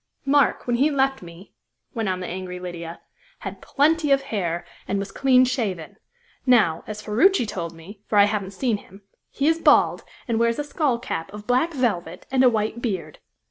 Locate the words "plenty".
3.61-4.09